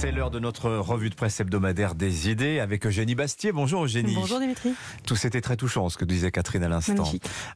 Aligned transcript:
C'est 0.00 0.12
l'heure 0.12 0.30
de 0.30 0.38
notre 0.38 0.70
revue 0.70 1.10
de 1.10 1.14
presse 1.14 1.40
hebdomadaire 1.40 1.94
des 1.94 2.30
idées 2.30 2.58
avec 2.58 2.86
Eugénie 2.86 3.14
Bastier. 3.14 3.52
Bonjour 3.52 3.84
Eugénie. 3.84 4.14
Bonjour 4.14 4.40
Dimitri. 4.40 4.72
Tout 5.06 5.14
c'était 5.14 5.42
très 5.42 5.58
touchant 5.58 5.90
ce 5.90 5.98
que 5.98 6.06
disait 6.06 6.30
Catherine 6.30 6.62
à 6.64 6.70
l'instant. 6.70 7.04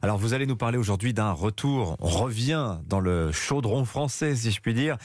Alors 0.03 0.19
vous 0.19 0.33
allez 0.35 0.45
nous 0.45 0.55
parler 0.55 0.77
aujourd'hui 0.77 1.11
d'un 1.11 1.31
retour, 1.31 1.97
on 1.99 2.07
revient 2.07 2.75
dans 2.87 2.99
le 2.99 3.31
chaudron 3.31 3.83
français 3.83 4.35
si 4.35 4.51
je 4.51 4.61
puis 4.61 4.75
dire, 4.75 4.97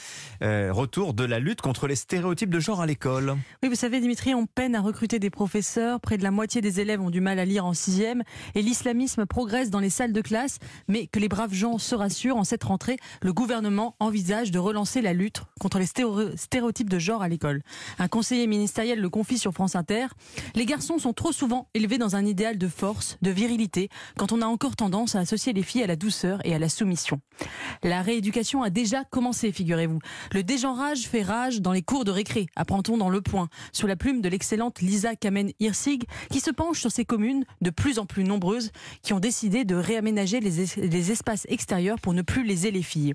Euh, 0.43 0.71
retour 0.71 1.15
de 1.15 1.25
la 1.25 1.39
lutte 1.39 1.63
contre 1.63 1.87
les 1.87 1.97
stéréotypes 1.97 2.51
de 2.51 2.61
genre 2.61 2.81
à 2.83 2.87
l'école. 2.87 3.37
Oui, 3.63 3.69
vous 3.71 3.75
savez 3.75 4.01
Dimitri, 4.01 4.35
on 4.35 4.45
peine 4.47 4.75
à 4.75 4.83
recruter 4.83 5.19
des 5.19 5.31
professeurs, 5.31 5.99
près 6.01 6.19
de 6.19 6.23
la 6.23 6.31
moitié 6.31 6.61
des 6.61 6.81
élèves 6.81 7.01
ont 7.01 7.11
du 7.11 7.21
mal 7.23 7.39
à 7.39 7.45
lire 7.47 7.65
en 7.65 7.73
sixième 7.73 8.23
et 8.55 8.61
l'islamisme 8.61 9.25
progresse 9.25 9.71
dans 9.71 9.81
les 9.81 9.91
salles 9.91 10.13
de 10.13 10.21
classe, 10.21 10.59
mais 10.89 11.07
que 11.07 11.19
les 11.19 11.29
braves 11.29 11.55
gens 11.55 11.79
se 11.79 11.95
rassurent, 11.95 12.37
en 12.37 12.45
cette 12.45 12.65
rentrée, 12.65 12.97
le 13.23 13.33
gouvernement 13.33 13.97
envisage 13.99 14.51
de 14.51 14.59
relancer 14.59 15.01
la 15.01 15.15
lutte 15.15 15.43
contre 15.59 15.79
les 15.79 15.87
stéréo- 15.87 16.37
stéréotypes 16.37 16.91
de 16.91 16.99
genre 16.99 17.23
à 17.23 17.30
l'école. 17.31 17.63
Un 17.99 18.09
conseiller 18.09 18.47
ministériel 18.47 19.01
le 19.01 19.09
confie 19.09 19.39
sur 19.39 19.53
France 19.53 19.75
Inter. 19.77 20.09
Les 20.55 20.67
garçons 20.67 20.99
sont 20.99 21.13
trop 21.15 21.33
souvent 21.33 21.69
élevés 21.75 21.97
dans 21.99 22.17
un 22.17 22.27
idéal 22.27 22.59
de 22.59 22.69
force, 22.69 23.17
de 23.23 23.31
virilité, 23.31 23.89
quand 24.19 24.33
on 24.33 24.43
a 24.43 24.47
encore 24.47 24.77
tendance 24.77 25.15
à 25.15 25.21
associer 25.21 25.53
les 25.55 25.63
filles 25.63 25.83
à 25.83 25.87
la 25.87 25.97
douceur 25.97 26.41
et 26.45 26.55
à 26.55 26.59
la 26.59 26.69
soumission. 26.69 27.21
La 27.83 28.03
rééducation 28.03 28.63
a 28.63 28.69
déjà 28.71 29.05
commencé, 29.05 29.53
figurez-vous. 29.53 30.01
Le 30.33 30.43
dégenrage 30.43 31.09
fait 31.09 31.23
rage 31.23 31.61
dans 31.63 31.73
les 31.73 31.83
cours 31.83 32.05
de 32.05 32.11
récré, 32.11 32.47
apprend-on 32.57 32.99
dans 32.99 33.09
Le 33.09 33.23
Point, 33.23 33.49
sous 33.73 33.87
la 33.87 33.97
plume 33.97 34.21
de 34.21 34.29
l'excellente 34.29 34.81
Lisa 34.81 35.15
Kamen-Hirsig, 35.15 36.03
qui 36.31 36.41
se 36.41 36.51
penche 36.51 36.81
sur 36.81 36.91
ces 36.91 37.05
communes 37.05 37.45
de 37.61 37.71
plus 37.71 37.99
en 37.99 38.07
plus 38.07 38.25
nombreuses 38.25 38.71
qui 39.03 39.13
ont 39.13 39.21
décidé 39.21 39.65
de 39.65 39.75
réaménager 39.77 40.41
les, 40.41 40.61
es- 40.61 40.81
les 40.87 41.11
espaces 41.13 41.47
extérieurs 41.49 42.01
pour 42.01 42.13
ne 42.13 42.23
plus 42.23 42.45
léser 42.45 42.71
les 42.71 42.83
filles. 42.83 43.15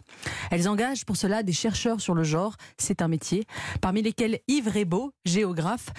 Elles 0.51 0.67
engagent 0.69 1.05
pour 1.05 1.17
cela 1.17 1.43
des 1.43 1.53
chercheurs 1.53 2.01
sur 2.01 2.13
le 2.15 2.23
genre, 2.23 2.55
c'est 2.77 3.01
un 3.01 3.07
métier, 3.07 3.45
parmi 3.81 4.01
lesquels 4.05 4.39
Yves 4.47 4.69
Rebaud, 4.69 5.11
géographe 5.25 5.89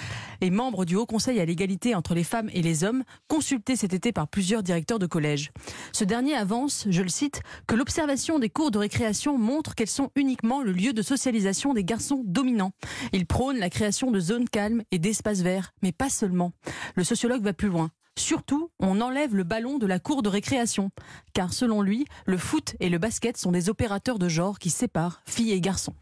et 0.41 0.51
membre 0.51 0.85
du 0.85 0.97
Haut 0.97 1.07
Conseil 1.07 1.41
à 1.41 1.45
l'égalité 1.45 1.95
entre 1.95 2.15
les 2.15 2.25
femmes 2.25 2.49
et 2.55 2.63
les 2.63 2.85
hommes, 2.85 3.03
consulté 3.29 3.77
cet 3.77 3.93
été 3.93 4.13
par 4.13 4.29
plusieurs 4.29 4.63
directeurs 4.63 4.99
de 4.99 5.07
collège. 5.07 5.51
Ce 5.93 6.05
dernier 6.05 6.35
avance, 6.35 6.87
je 6.89 7.03
le 7.03 7.09
cite, 7.09 7.43
que 7.67 7.75
l'observation 7.75 8.39
des 8.39 8.49
cours 8.49 8.71
de 8.71 8.79
récréation 8.79 9.37
montre 9.37 9.75
qu'elles 9.75 9.89
sont 9.89 10.11
uniquement 10.15 10.63
le 10.63 10.73
lieu 10.73 10.93
de 10.93 11.03
socialisation 11.03 11.75
des 11.75 11.85
garçons 11.85 12.23
dominants. 12.25 12.73
Il 13.13 13.27
prône 13.27 13.59
la 13.59 13.71
création 13.71 14.11
de 14.11 14.21
zones 14.21 14.49
calmes 14.49 14.83
et 14.93 14.99
d'espaces 14.99 15.43
verts, 15.43 15.73
mais 15.83 15.93
pas 15.93 16.09
seulement. 16.09 16.53
Le 16.95 17.05
sociologue 17.05 17.43
va 17.43 17.53
plus 17.53 17.69
loin. 17.69 17.91
Surtout, 18.19 18.71
on 18.79 19.01
enlève 19.01 19.35
le 19.35 19.45
ballon 19.45 19.79
de 19.79 19.87
la 19.87 19.99
cour 19.99 20.23
de 20.23 20.29
récréation. 20.29 20.91
Car 21.35 21.53
selon 21.53 21.83
lui, 21.83 22.07
le 22.25 22.39
foot 22.39 22.77
et 22.81 22.89
le 22.89 22.99
basket 22.99 23.37
sont 23.37 23.53
des 23.53 23.69
opérateurs 23.69 24.19
de 24.19 24.29
genre 24.29 24.59
qui 24.59 24.71
séparent 24.71 25.23
filles 25.27 25.53
et 25.53 25.61
garçons. 25.61 25.95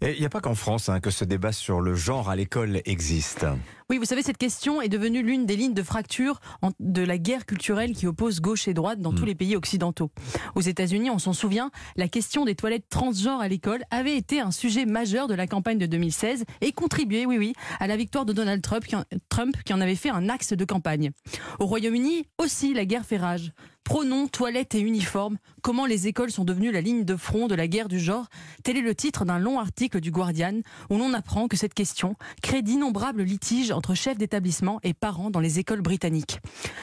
Il 0.00 0.20
n'y 0.20 0.26
a 0.26 0.28
pas 0.28 0.40
qu'en 0.40 0.54
France 0.54 0.88
hein, 0.88 1.00
que 1.00 1.10
ce 1.10 1.24
débat 1.24 1.50
sur 1.50 1.80
le 1.80 1.94
genre 1.94 2.30
à 2.30 2.36
l'école 2.36 2.82
existe. 2.84 3.46
Oui, 3.90 3.98
vous 3.98 4.04
savez, 4.04 4.22
cette 4.22 4.38
question 4.38 4.80
est 4.80 4.88
devenue 4.88 5.22
l'une 5.22 5.44
des 5.44 5.56
lignes 5.56 5.74
de 5.74 5.82
fracture 5.82 6.38
de 6.78 7.02
la 7.02 7.18
guerre 7.18 7.46
culturelle 7.46 7.94
qui 7.94 8.06
oppose 8.06 8.40
gauche 8.40 8.68
et 8.68 8.74
droite 8.74 9.00
dans 9.00 9.12
tous 9.12 9.24
les 9.24 9.34
pays 9.34 9.56
occidentaux. 9.56 10.12
Aux 10.54 10.60
États-Unis, 10.60 11.10
on 11.10 11.18
s'en 11.18 11.32
souvient, 11.32 11.72
la 11.96 12.06
question 12.06 12.44
des 12.44 12.54
toilettes 12.54 12.88
transgenres 12.88 13.40
à 13.40 13.48
l'école 13.48 13.82
avait 13.90 14.16
été 14.16 14.40
un 14.40 14.52
sujet 14.52 14.86
majeur 14.86 15.26
de 15.26 15.34
la 15.34 15.48
campagne 15.48 15.78
de 15.78 15.86
2016 15.86 16.44
et 16.60 16.70
contribué, 16.70 17.26
oui, 17.26 17.38
oui, 17.38 17.52
à 17.80 17.88
la 17.88 17.96
victoire 17.96 18.24
de 18.24 18.32
Donald 18.32 18.62
Trump 18.62 18.84
qui 18.84 18.94
en, 18.94 19.02
Trump, 19.28 19.56
qui 19.64 19.72
en 19.72 19.80
avait 19.80 19.96
fait 19.96 20.10
un 20.10 20.28
axe 20.28 20.52
de 20.52 20.64
campagne. 20.64 21.10
Au 21.58 21.66
Royaume-Uni, 21.66 22.26
aussi, 22.38 22.72
la 22.72 22.84
guerre 22.84 23.04
fait 23.04 23.16
rage. 23.16 23.52
Pronoms, 23.88 24.28
toilettes 24.28 24.74
et 24.74 24.80
uniformes, 24.80 25.38
comment 25.62 25.86
les 25.86 26.08
écoles 26.08 26.30
sont 26.30 26.44
devenues 26.44 26.70
la 26.70 26.82
ligne 26.82 27.06
de 27.06 27.16
front 27.16 27.46
de 27.46 27.54
la 27.54 27.66
guerre 27.66 27.88
du 27.88 27.98
genre, 27.98 28.26
tel 28.62 28.76
est 28.76 28.82
le 28.82 28.94
titre 28.94 29.24
d'un 29.24 29.38
long 29.38 29.58
article 29.58 30.00
du 30.00 30.10
Guardian 30.10 30.60
où 30.90 30.98
l'on 30.98 31.14
apprend 31.14 31.48
que 31.48 31.56
cette 31.56 31.72
question 31.72 32.14
crée 32.42 32.60
d'innombrables 32.60 33.22
litiges 33.22 33.70
entre 33.70 33.94
chefs 33.94 34.18
d'établissement 34.18 34.78
et 34.82 34.92
parents 34.92 35.30
dans 35.30 35.40
les 35.40 35.58
écoles 35.58 35.80
britanniques. 35.80 36.38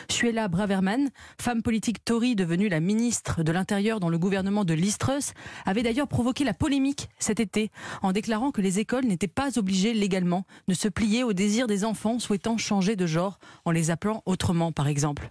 Suella 0.10 0.48
Braverman, 0.48 1.12
femme 1.40 1.62
politique 1.62 2.04
Tory 2.04 2.36
devenue 2.36 2.70
la 2.70 2.80
ministre 2.80 3.44
de 3.44 3.52
l'Intérieur 3.52 4.00
dans 4.00 4.10
le 4.10 4.18
gouvernement 4.18 4.66
de 4.66 4.74
Liz 4.74 4.98
avait 5.68 5.84
d'ailleurs 5.84 6.08
provoqué 6.08 6.44
la 6.44 6.56
polémique 6.56 7.10
cet 7.20 7.40
été 7.40 7.70
en 8.02 8.14
déclarant 8.14 8.50
que 8.50 8.62
les 8.62 8.80
écoles 8.80 9.06
n'étaient 9.06 9.28
pas 9.28 9.60
obligées 9.60 9.94
légalement 9.94 10.44
de 10.68 10.74
se 10.74 10.88
plier 10.88 11.24
au 11.24 11.34
désir 11.34 11.68
des 11.68 11.86
enfants 11.86 12.18
souhaitant 12.18 12.58
changer 12.58 12.96
de 12.96 13.06
genre 13.06 13.38
en 13.64 13.70
les 13.70 13.92
appelant 13.92 14.24
autrement 14.26 14.72
par 14.72 14.88
exemple. 14.88 15.30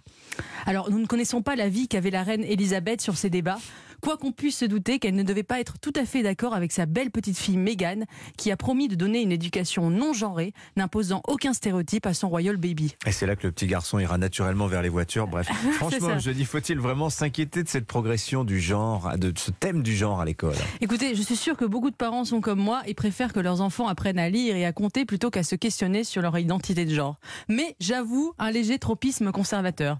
Alors 0.65 0.89
nous 0.89 0.99
ne 0.99 1.05
connaissons 1.05 1.41
pas 1.41 1.57
l'avis 1.65 1.87
qu'avait 1.87 2.11
la 2.11 2.21
reine 2.21 2.43
Elisabeth 2.43 3.01
sur 3.01 3.17
ces 3.17 3.31
débats, 3.31 3.57
quoi 4.01 4.17
qu'on 4.17 4.31
puisse 4.31 4.57
se 4.57 4.65
douter 4.65 4.99
qu'elle 4.99 5.15
ne 5.15 5.23
devait 5.23 5.43
pas 5.43 5.59
être 5.59 5.79
tout 5.79 5.93
à 5.95 6.05
fait 6.05 6.23
d'accord 6.23 6.53
avec 6.53 6.71
sa 6.71 6.85
belle 6.85 7.11
petite 7.11 7.37
fille 7.37 7.57
Meghan 7.57 8.01
qui 8.37 8.51
a 8.51 8.57
promis 8.57 8.87
de 8.87 8.95
donner 8.95 9.21
une 9.21 9.31
éducation 9.31 9.89
non 9.89 10.13
genrée, 10.13 10.53
n'imposant 10.75 11.21
aucun 11.27 11.53
stéréotype 11.53 12.05
à 12.05 12.13
son 12.13 12.29
royal 12.29 12.57
baby. 12.57 12.95
Et 13.05 13.11
c'est 13.11 13.25
là 13.25 13.35
que 13.35 13.47
le 13.47 13.51
petit 13.51 13.67
garçon 13.67 13.99
ira 13.99 14.17
naturellement 14.17 14.67
vers 14.67 14.81
les 14.81 14.89
voitures. 14.89 15.27
Bref, 15.27 15.47
franchement, 15.73 16.19
je 16.19 16.31
dis, 16.31 16.45
faut-il 16.45 16.79
vraiment 16.79 17.09
s'inquiéter 17.09 17.63
de 17.63 17.69
cette 17.69 17.85
progression 17.85 18.43
du 18.43 18.59
genre, 18.59 19.17
de 19.17 19.33
ce 19.35 19.51
thème 19.51 19.83
du 19.83 19.95
genre 19.95 20.21
à 20.21 20.25
l'école? 20.25 20.55
Écoutez, 20.81 21.15
je 21.15 21.21
suis 21.21 21.35
sûre 21.35 21.57
que 21.57 21.65
beaucoup 21.65 21.89
de 21.89 21.95
parents 21.95 22.25
sont 22.25 22.41
comme 22.41 22.59
moi 22.59 22.81
et 22.85 22.93
préfèrent 22.93 23.33
que 23.33 23.39
leurs 23.39 23.61
enfants 23.61 23.87
apprennent 23.87 24.19
à 24.19 24.29
lire 24.29 24.55
et 24.55 24.65
à 24.65 24.73
compter 24.73 25.05
plutôt 25.05 25.29
qu'à 25.29 25.43
se 25.43 25.55
questionner 25.55 26.03
sur 26.03 26.21
leur 26.21 26.37
identité 26.37 26.85
de 26.85 26.93
genre. 26.93 27.17
Mais 27.49 27.75
j'avoue 27.79 28.33
un 28.39 28.51
léger 28.51 28.79
tropisme 28.79 29.31
conservateur. 29.31 29.99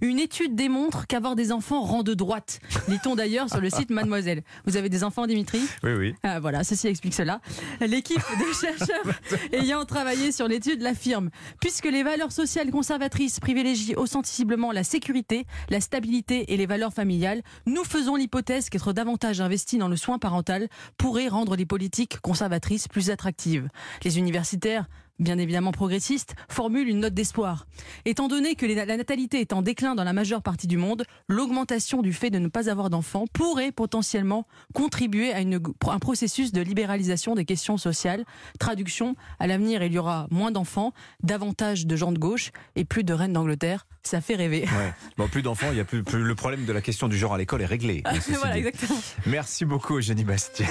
Une 0.00 0.18
étude 0.18 0.54
démontre 0.54 1.06
qu'avoir 1.06 1.36
des 1.36 1.52
enfants 1.52 1.82
rend 1.82 2.02
de 2.02 2.14
droite. 2.14 2.60
Lit-on 2.88 3.14
d'ailleurs 3.14 3.45
sur 3.48 3.60
le 3.60 3.70
site 3.70 3.90
Mademoiselle. 3.90 4.42
Vous 4.66 4.76
avez 4.76 4.88
des 4.88 5.04
enfants, 5.04 5.26
Dimitri 5.26 5.60
Oui, 5.82 5.92
oui. 5.92 6.14
ah, 6.22 6.40
voilà, 6.40 6.64
ceci 6.64 6.88
explique 6.88 7.14
cela. 7.14 7.40
L'équipe 7.80 8.16
de 8.18 8.54
chercheurs 8.60 9.20
ayant 9.52 9.84
travaillé 9.84 10.32
sur 10.32 10.48
l'étude 10.48 10.80
l'affirme. 10.80 11.30
Puisque 11.60 11.86
les 11.86 12.02
valeurs 12.02 12.32
sociales 12.32 12.70
conservatrices 12.70 13.40
privilégient 13.40 13.94
ostensiblement 13.96 14.72
la 14.72 14.84
sécurité, 14.84 15.46
la 15.70 15.80
stabilité 15.80 16.52
et 16.52 16.56
les 16.56 16.66
valeurs 16.66 16.92
familiales, 16.92 17.42
nous 17.66 17.84
faisons 17.84 18.16
l'hypothèse 18.16 18.68
qu'être 18.68 18.92
davantage 18.92 19.40
investi 19.40 19.78
dans 19.78 19.88
le 19.88 19.96
soin 19.96 20.18
parental 20.18 20.68
pourrait 20.98 21.28
rendre 21.28 21.56
les 21.56 21.66
politiques 21.66 22.20
conservatrices 22.20 22.88
plus 22.88 23.10
attractives. 23.10 23.68
Les 24.04 24.18
universitaires 24.18 24.86
bien 25.18 25.38
évidemment 25.38 25.72
progressistes, 25.72 26.34
formulent 26.48 26.88
une 26.88 27.00
note 27.00 27.14
d'espoir. 27.14 27.66
Étant 28.04 28.28
donné 28.28 28.54
que 28.54 28.66
la 28.66 28.96
natalité 28.96 29.40
est 29.40 29.52
en 29.52 29.62
déclin 29.62 29.94
dans 29.94 30.04
la 30.04 30.12
majeure 30.12 30.42
partie 30.42 30.66
du 30.66 30.76
monde, 30.76 31.04
l'augmentation 31.28 32.02
du 32.02 32.12
fait 32.12 32.30
de 32.30 32.38
ne 32.38 32.48
pas 32.48 32.68
avoir 32.70 32.90
d'enfants 32.90 33.24
pourrait 33.32 33.72
potentiellement 33.72 34.46
contribuer 34.74 35.32
à 35.32 35.40
une- 35.40 35.60
un 35.88 35.98
processus 35.98 36.52
de 36.52 36.60
libéralisation 36.60 37.34
des 37.34 37.44
questions 37.44 37.76
sociales. 37.76 38.24
Traduction, 38.58 39.16
à 39.38 39.46
l'avenir, 39.46 39.82
il 39.82 39.92
y 39.92 39.98
aura 39.98 40.26
moins 40.30 40.50
d'enfants, 40.50 40.92
davantage 41.22 41.86
de 41.86 41.96
gens 41.96 42.12
de 42.12 42.18
gauche 42.18 42.50
et 42.74 42.84
plus 42.84 43.04
de 43.04 43.12
reines 43.12 43.32
d'Angleterre. 43.32 43.86
Ça 44.02 44.20
fait 44.20 44.36
rêver. 44.36 44.62
Ouais. 44.62 44.92
Bon, 45.16 45.28
plus 45.28 45.42
d'enfants, 45.42 45.66
il 45.72 45.76
y 45.78 45.80
a 45.80 45.84
plus, 45.84 46.02
plus- 46.04 46.22
le 46.22 46.34
problème 46.34 46.64
de 46.64 46.72
la 46.72 46.80
question 46.80 47.08
du 47.08 47.16
genre 47.18 47.34
à 47.34 47.38
l'école 47.38 47.60
est 47.62 47.66
réglé. 47.66 48.02
hein, 48.04 48.12
voilà, 48.38 48.56
exactement. 48.58 48.98
Merci 49.26 49.64
beaucoup, 49.64 49.96
Eugénie 49.98 50.24
Bastier. 50.24 50.64